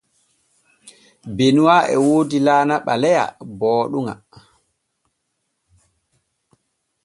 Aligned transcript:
Benuwa 1.35 1.77
e 1.93 1.95
woodi 2.05 2.37
laana 2.45 2.75
ɓaleya 2.85 3.23
booɗuŋa. 3.59 4.13